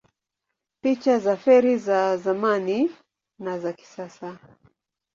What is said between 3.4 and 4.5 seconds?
za kisasa